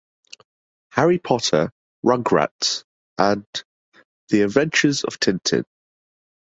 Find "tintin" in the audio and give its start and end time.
5.19-5.63